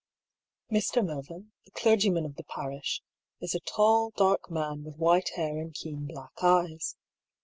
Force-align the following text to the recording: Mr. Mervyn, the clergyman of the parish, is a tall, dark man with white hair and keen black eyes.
Mr. 0.71 1.05
Mervyn, 1.05 1.51
the 1.65 1.69
clergyman 1.73 2.25
of 2.25 2.35
the 2.35 2.43
parish, 2.45 3.03
is 3.39 3.53
a 3.53 3.59
tall, 3.59 4.09
dark 4.17 4.49
man 4.49 4.83
with 4.83 4.95
white 4.97 5.29
hair 5.35 5.59
and 5.59 5.75
keen 5.75 6.07
black 6.07 6.31
eyes. 6.41 6.95